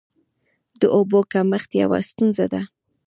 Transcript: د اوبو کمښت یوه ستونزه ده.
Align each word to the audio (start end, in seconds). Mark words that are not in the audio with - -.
د 0.79 0.81
اوبو 0.97 1.19
کمښت 1.31 1.69
یوه 1.81 1.99
ستونزه 2.09 2.45
ده. 2.53 2.61